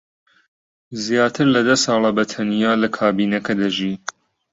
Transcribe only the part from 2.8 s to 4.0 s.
لە کابینەکە دەژی.